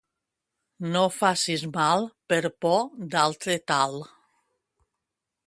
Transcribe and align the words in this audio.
No 0.95 1.03
facis 1.17 1.65
mal 1.75 2.07
per 2.33 2.41
por 2.65 2.81
d'altre 3.13 3.59
tal. 3.75 4.03